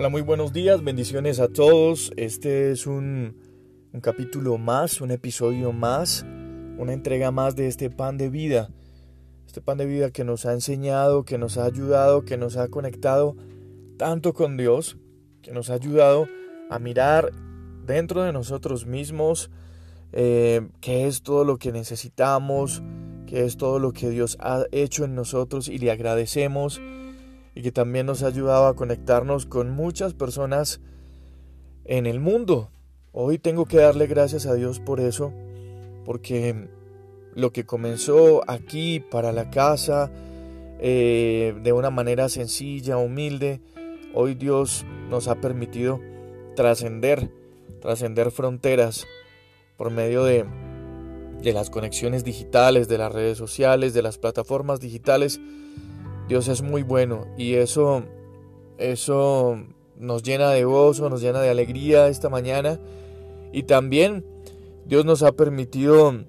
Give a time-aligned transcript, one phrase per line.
[0.00, 2.12] Hola, muy buenos días, bendiciones a todos.
[2.16, 3.34] Este es un,
[4.00, 6.24] capítulo más, un episodio más,
[6.78, 8.70] una entrega más de este pan de vida.
[9.44, 12.68] Este pan de vida que nos ha enseñado, que nos ha ayudado, que nos ha
[12.68, 13.34] conectado
[13.96, 14.98] tanto con Dios,
[15.42, 16.28] que nos ha ayudado
[16.70, 17.32] a mirar
[17.84, 19.50] dentro de nosotros mismos
[20.12, 22.84] eh, qué es todo lo que necesitamos,
[23.26, 26.80] qué es todo lo que Dios ha hecho en nosotros y le agradecemos
[27.58, 30.80] y que también nos ha ayudado a conectarnos con muchas personas
[31.84, 32.70] en el mundo.
[33.10, 35.32] Hoy tengo que darle gracias a Dios por eso,
[36.04, 36.68] porque
[37.34, 40.08] lo que comenzó aquí para la casa,
[40.78, 43.60] eh, de una manera sencilla, humilde,
[44.14, 45.98] hoy Dios nos ha permitido
[46.54, 47.28] trascender,
[47.80, 49.04] trascender fronteras
[49.76, 50.44] por medio de,
[51.42, 55.40] de las conexiones digitales, de las redes sociales, de las plataformas digitales
[56.28, 58.02] Dios es muy bueno y eso,
[58.76, 59.58] eso
[59.98, 62.78] nos llena de gozo, nos llena de alegría esta mañana.
[63.50, 64.26] Y también
[64.84, 66.24] Dios nos ha permitido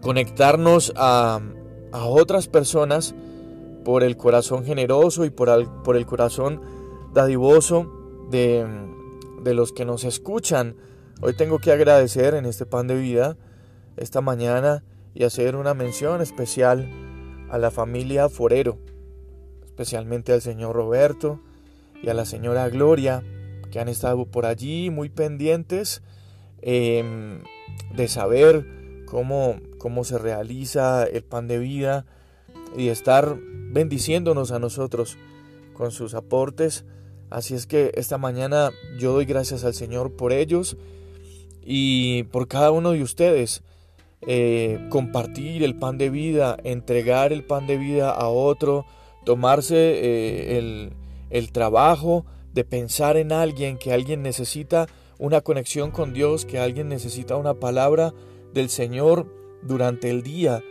[0.00, 1.40] conectarnos a,
[1.92, 3.16] otras personas
[3.84, 6.60] por el corazón generoso y por el, por el corazón
[7.12, 7.90] dadivoso
[8.30, 8.64] de,
[9.42, 10.76] de los que nos escuchan.
[11.20, 13.36] Hoy tengo que agradecer en este pan de vida
[13.96, 16.88] esta mañana y hacer una mención especial
[17.50, 18.78] a la familia Forero
[19.80, 21.40] especialmente al señor Roberto
[22.02, 23.22] y a la señora Gloria,
[23.70, 26.02] que han estado por allí muy pendientes
[26.60, 27.40] em,
[27.96, 28.66] de saber
[29.06, 32.04] cómo, cómo se realiza el pan de vida
[32.76, 33.38] y estar
[33.70, 35.16] bendiciéndonos a nosotros
[35.72, 36.84] con sus aportes.
[37.30, 40.76] Así es que esta mañana yo doy gracias al Señor por ellos
[41.62, 43.62] y por cada uno de ustedes.
[44.26, 48.84] Eh, compartir el pan de vida, entregar el pan de vida a otro,
[49.24, 50.90] tomarse eh,
[51.30, 54.86] el, trabajo de pensar en alguien, que alguien necesita
[55.18, 58.14] una conexión con Dios, que alguien necesita una palabra
[58.52, 59.26] del Señor
[59.62, 60.62] durante el día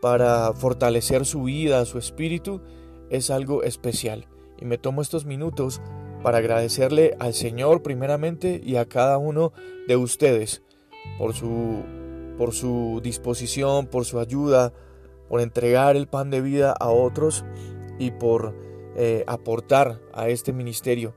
[0.00, 2.60] para fortalecer su vida, su espíritu,
[3.10, 4.26] es algo especial.
[4.60, 5.80] Y me tomo estos minutos
[6.22, 9.52] para agradecerle al Señor primeramente y a cada uno
[9.86, 10.62] de ustedes
[11.18, 11.82] por su,
[12.38, 14.72] por su disposición, por su ayuda,
[15.28, 17.44] por entregar el pan de vida a otros
[17.98, 18.54] y por
[18.96, 21.14] eh, aportar a este ministerio.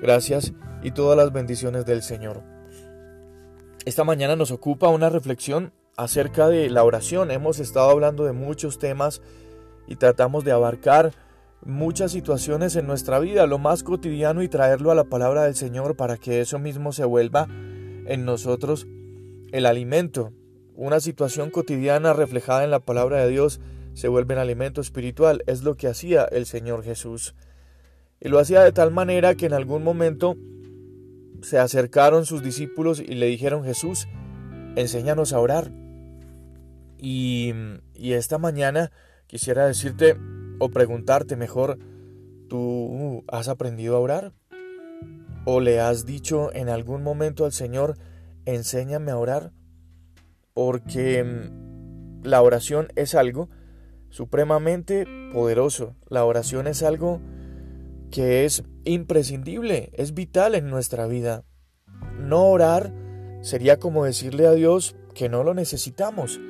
[0.00, 0.52] Gracias
[0.82, 2.42] y todas las bendiciones del Señor.
[3.84, 7.30] Esta mañana nos ocupa una reflexión acerca de la oración.
[7.30, 9.22] Hemos estado hablando de muchos temas
[9.86, 11.12] y tratamos de abarcar
[11.64, 15.96] muchas situaciones en nuestra vida, lo más cotidiano y traerlo a la palabra del Señor
[15.96, 17.48] para que eso mismo se vuelva
[18.06, 18.86] en nosotros
[19.52, 20.32] el alimento.
[20.74, 23.60] Una situación cotidiana reflejada en la palabra de Dios
[23.98, 25.42] se vuelven alimento espiritual.
[25.48, 27.34] Es lo que hacía el Señor Jesús.
[28.20, 30.36] Y lo hacía de tal manera que en algún momento
[31.42, 34.06] se acercaron sus discípulos y le dijeron, Jesús,
[34.76, 35.72] enséñanos a orar.
[36.96, 37.52] Y,
[37.92, 38.92] y esta mañana
[39.26, 40.16] quisiera decirte
[40.60, 41.80] o preguntarte mejor,
[42.48, 44.32] ¿tú has aprendido a orar?
[45.44, 47.98] ¿O le has dicho en algún momento al Señor,
[48.44, 49.50] enséñame a orar?
[50.54, 53.48] Porque mm, la oración es algo
[54.10, 55.96] supremamente poderoso.
[56.08, 57.20] La oración es algo
[58.10, 61.44] que es imprescindible, es vital en nuestra vida.
[62.18, 62.92] No orar
[63.42, 66.40] sería como decirle a Dios que no lo necesitamos,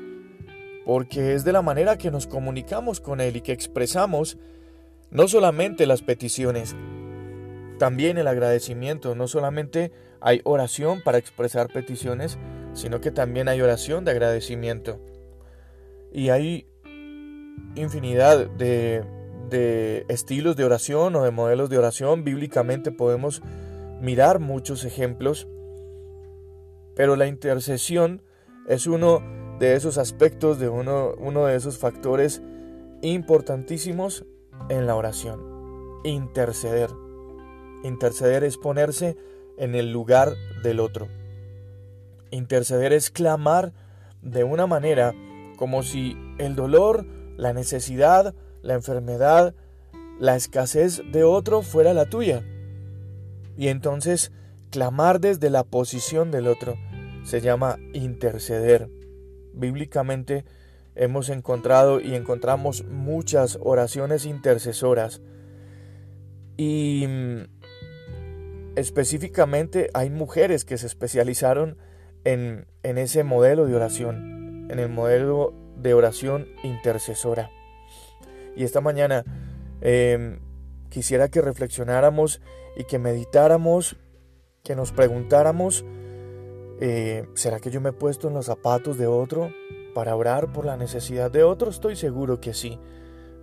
[0.85, 4.39] porque es de la manera que nos comunicamos con Él y que expresamos
[5.11, 6.77] no solamente las peticiones,
[7.79, 9.15] también el agradecimiento.
[9.15, 12.39] No solamente hay oración para expresar peticiones,
[12.75, 15.01] sino que también hay oración de agradecimiento.
[16.13, 16.67] Y hay
[17.75, 19.05] infinidad de,
[20.09, 22.25] estilos de oración o de modelos de oración.
[22.25, 23.43] Bíblicamente podemos
[24.01, 25.49] mirar muchos ejemplos,
[26.95, 28.23] pero la intercesión
[28.69, 29.22] es uno
[29.59, 32.43] de esos aspectos, de uno, uno de esos factores
[33.03, 34.25] importantísimos
[34.69, 35.41] en la oración.
[36.04, 36.91] Interceder.
[37.84, 39.16] Interceder es ponerse
[39.57, 41.09] en el lugar del otro.
[42.31, 43.72] Interceder es clamar
[44.22, 45.15] de una manera
[45.57, 47.07] como si el dolor
[47.39, 49.55] la necesidad, la enfermedad,
[50.19, 52.45] la escasez de otro fuera la tuya.
[53.57, 54.33] Y entonces
[54.71, 56.75] clamar desde la posición del otro
[57.23, 58.91] se llama interceder.
[59.55, 60.45] Bíblicamente
[60.97, 65.23] hemos encontrado y encontramos muchas oraciones intercesoras.
[66.57, 67.43] Y mm,
[68.75, 71.79] específicamente hay mujeres que se especializaron
[72.25, 77.51] en, en ese modelo de oración, en el modelo de oración intercesora.
[78.57, 79.25] Y esta mañana
[79.80, 80.41] em,
[80.91, 82.41] quisiera que reflexionáramos
[82.77, 83.97] y que meditáramos,
[84.65, 85.84] que nos preguntáramos,
[86.80, 89.53] eh, ¿será que yo me he puesto en los zapatos de otro
[89.95, 91.71] para orar por la necesidad de otro?
[91.71, 92.78] Estoy seguro que sí.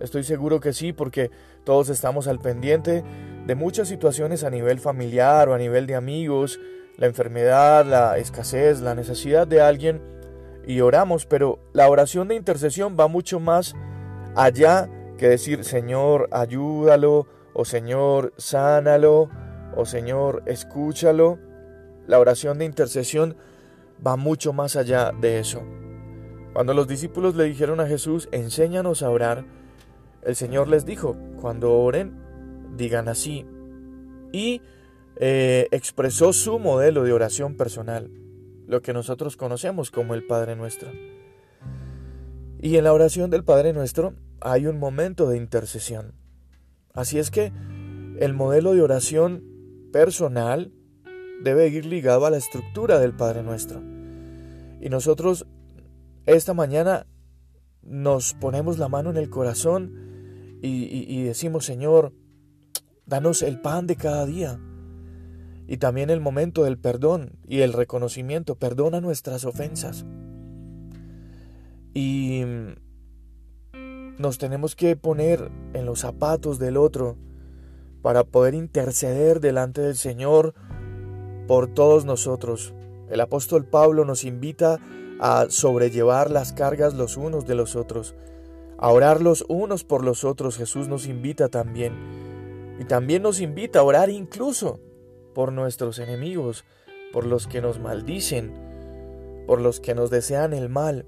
[0.00, 1.30] Estoy seguro que sí porque
[1.64, 3.02] todos estamos al pendiente
[3.46, 6.60] de muchas situaciones a nivel familiar o a nivel de amigos,
[6.96, 10.15] la enfermedad, la escasez, la necesidad de alguien
[10.66, 13.74] y oramos, pero la oración de intercesión va mucho más
[14.34, 19.30] allá que decir Señor, ayúdalo o Señor, sánalo
[19.76, 21.38] o Señor, escúchalo.
[22.06, 23.36] La oración de intercesión
[24.04, 25.62] va mucho más allá de eso.
[26.52, 29.44] Cuando los discípulos le dijeron a Jesús, enséñanos a orar,
[30.22, 32.18] el Señor les dijo, cuando oren,
[32.76, 33.46] digan así.
[34.32, 34.62] Y
[35.16, 38.10] eh, expresó su modelo de oración personal,
[38.66, 40.90] lo que nosotros conocemos como el Padre Nuestro.
[42.60, 46.14] Y en la oración del Padre Nuestro hay un momento de intercesión.
[46.94, 47.52] Así es que
[48.18, 49.44] el modelo de oración
[49.92, 50.72] personal
[51.42, 53.80] debe ir ligado a la estructura del Padre Nuestro.
[54.80, 55.46] Y nosotros
[56.26, 57.06] esta mañana
[57.82, 62.12] nos ponemos la mano en el corazón y, decimos, Señor,
[63.04, 64.58] danos el pan de cada día.
[65.66, 68.54] Y también el momento del perdón y el reconocimiento.
[68.54, 70.04] Perdona nuestras ofensas.
[71.92, 72.42] Y
[74.18, 77.16] nos tenemos que poner en los zapatos del otro
[78.02, 80.54] para poder interceder delante del Señor
[81.48, 82.74] por todos nosotros.
[83.10, 84.78] El apóstol Pablo nos invita
[85.20, 88.14] a sobrellevar las cargas los unos de los otros
[88.78, 90.56] a orar los unos por los otros.
[90.56, 92.76] Jesús nos invita también.
[92.78, 94.80] Y también nos invita a orar incluso
[95.36, 96.64] por nuestros enemigos,
[97.12, 98.54] por los que nos maldicen,
[99.46, 101.04] por los que nos desean el mal.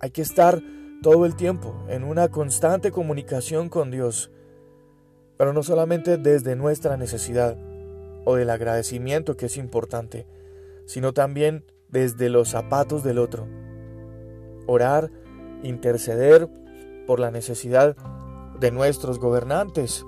[0.00, 0.60] Hay que estar
[1.00, 4.32] todo el tiempo en una constante comunicación con Dios,
[5.36, 7.56] pero no solamente desde nuestra necesidad
[8.24, 10.26] o del agradecimiento que es importante,
[10.84, 13.46] sino también desde los zapatos del otro.
[14.66, 15.08] Orar,
[15.62, 16.48] interceder,
[17.06, 17.94] por la necesidad
[18.58, 20.04] de nuestros gobernantes,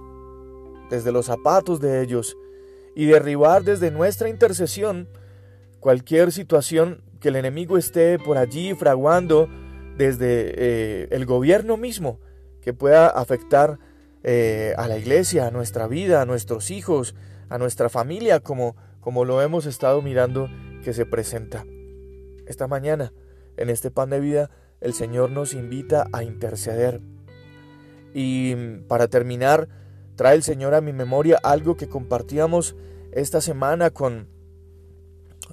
[0.91, 2.37] desde los zapatos de ellos,
[2.95, 5.09] y derribar desde nuestra intercesión
[5.81, 9.49] cualquier situación que el enemigo esté por allí fraguando
[9.97, 12.21] desde eh, el gobierno mismo,
[12.61, 13.79] que pueda afectar
[14.23, 17.15] eh, a la iglesia, a nuestra vida, a nuestros hijos,
[17.49, 20.49] a nuestra familia, como, como lo hemos estado mirando
[20.83, 21.65] que se presenta.
[22.47, 23.13] Esta mañana,
[23.57, 24.51] en este pan de vida,
[24.81, 27.01] el Señor nos invita a interceder.
[28.13, 28.55] Y
[28.89, 29.69] para terminar,
[30.17, 32.77] trae el Señor a mi memoria algo que compartíamos
[33.13, 34.29] esta semana con,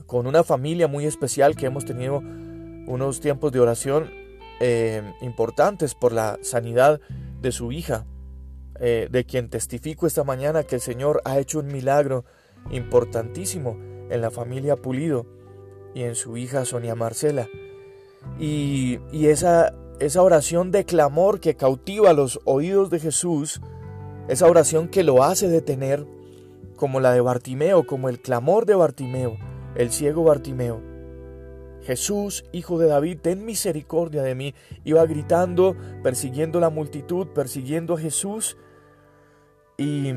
[0.06, 2.22] con una familia muy especial que hemos tenido
[2.88, 4.10] unos tiempos de oración
[4.60, 7.00] eh, importantes por la sanidad
[7.42, 8.06] de su hija,
[8.80, 12.26] eh, de quien testifico esta mañana que el Señor ha hecho un milagro
[12.70, 13.78] importantísimo
[14.10, 15.26] en la familia Pulido
[15.96, 17.48] y en su hija Sonia Marcela.
[18.40, 23.62] Y, esa, esa oración de clamor que cautiva los oídos de Jesús,
[24.32, 26.08] esa oración que lo hace detener,
[26.78, 29.38] como la de Bartimeo, como el clamor de Bartimeo,
[29.76, 30.82] el ciego Bartimeo.
[31.82, 34.56] Jesús, hijo de David, ten misericordia de mí.
[34.86, 38.56] Iba gritando, persiguiendo la multitud, persiguiendo a Jesús.
[39.78, 40.14] Y,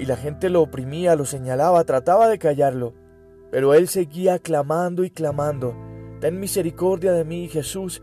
[0.00, 2.94] y la gente lo oprimía, lo señalaba, trataba de callarlo.
[3.52, 5.76] Pero él seguía clamando y clamando.
[6.20, 8.02] Ten misericordia de mí, Jesús,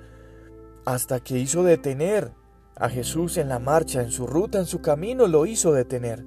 [0.86, 2.32] hasta que hizo detener
[2.76, 6.26] a Jesús en la marcha, en su ruta, en su camino, lo hizo detener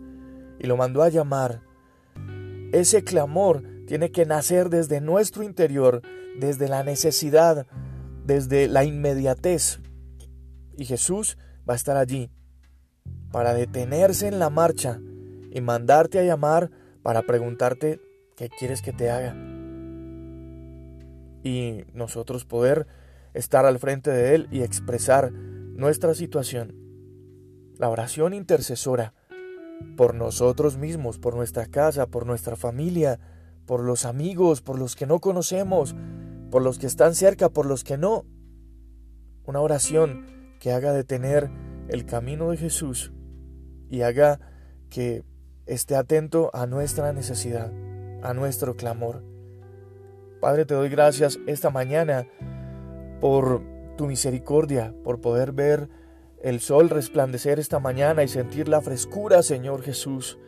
[0.59, 1.63] y lo mandó a llamar.
[2.73, 6.03] Ese clamor tiene que nacer desde nuestro interior,
[6.39, 7.67] desde la necesidad,
[8.25, 9.81] desde la inmediatez.
[10.77, 11.39] Y Jesús
[11.69, 12.31] va a estar allí
[13.33, 15.01] para detenerse en la marcha
[15.51, 16.71] y mandarte a llamar
[17.03, 18.01] para preguntarte
[18.37, 19.35] qué quieres que te haga
[21.47, 22.87] y nosotros poder
[23.33, 25.33] estar al frente de Él y expresar
[25.77, 26.75] nuestra situación.
[27.79, 29.13] La oración intercesora
[29.97, 33.21] por nosotros mismos, por nuestra casa, por nuestra familia,
[33.67, 35.95] por los amigos, por los que no conocemos,
[36.51, 38.25] por los que están cerca, por los que no.
[39.45, 40.27] Una oración
[40.61, 41.51] que haga detener
[41.89, 43.13] el camino de Jesús
[43.91, 44.41] y haga
[44.89, 45.25] que
[45.67, 47.71] esté atento a nuestra necesidad,
[48.23, 49.23] a nuestro clamor.
[50.41, 52.27] Padre, te doy gracias esta mañana
[53.21, 55.89] por tu misericordia, por poder ver
[56.43, 60.39] el sol resplandecer esta mañana y sentir la frescura, Señor Jesús,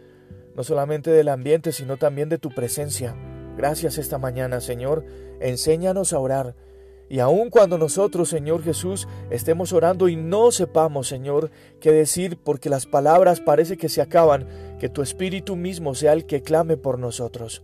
[0.55, 3.17] no solamente del ambiente, sino también de tu presencia.
[3.57, 5.05] Gracias esta mañana, Señor.
[5.41, 6.55] Enséñanos a orar
[7.11, 11.51] Y aun cuando nosotros, Señor Jesús, estemos orando y no sepamos, Señor,
[11.81, 14.47] qué decir porque las palabras parece que se acaban,
[14.79, 17.63] que tu Espíritu mismo sea el que clame por nosotros.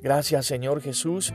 [0.00, 1.34] Gracias, Señor Jesús.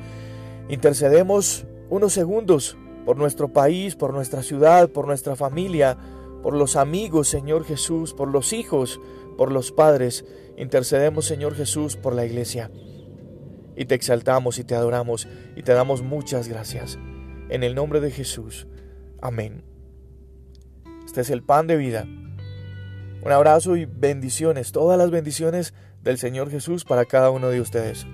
[0.70, 2.78] Intercedemos unos segundos
[3.10, 5.98] por nuestro país, por nuestra ciudad, por nuestra familia,
[6.44, 9.02] por los amigos, Señor Jesús, por los hijos,
[9.36, 10.26] por los padres.
[10.58, 12.70] Intercedemos, Señor Jesús, por la iglesia.
[13.76, 17.00] Y te exaltamos y te adoramos y te damos muchas gracias.
[17.50, 18.68] En el nombre de Jesús.
[19.24, 19.64] Amén.
[21.04, 22.06] Este es el pan de vida.
[23.24, 25.74] Un abrazo y bendiciones, todas las bendiciones
[26.04, 28.06] del Señor Jesús para cada uno de ustedes.